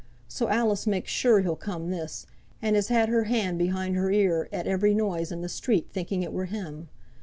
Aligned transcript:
So 0.27 0.47
Alice 0.49 0.87
makes 0.87 1.11
sure 1.11 1.41
he'll 1.41 1.55
come 1.55 1.91
this, 1.91 2.25
and 2.59 2.75
has 2.75 2.87
had 2.87 3.07
her 3.09 3.25
hand 3.25 3.59
behind 3.59 3.95
her 3.97 4.09
ear 4.09 4.49
at 4.51 4.65
every 4.65 4.95
noise 4.95 5.31
in 5.31 5.45
th' 5.47 5.51
street, 5.51 5.89
thinking 5.91 6.23
it 6.23 6.33
were 6.33 6.45
him. 6.45 6.89